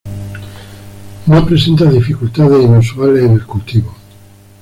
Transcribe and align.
No 1.27 1.45
presenta 1.45 1.85
dificultades 1.85 2.63
inusuales 2.65 3.23
en 3.23 3.33
el 3.33 3.45
cultivo. 3.45 3.95